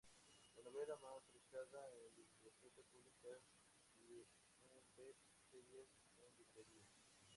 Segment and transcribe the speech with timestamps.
[0.55, 3.39] La novela más solicitada en bibliotecas públicas
[3.99, 4.25] y un
[4.97, 5.19] best
[5.51, 6.89] seller en librerías".